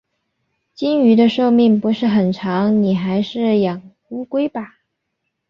[0.73, 4.79] 金鱼的寿命不是很长，你还是养乌龟吧。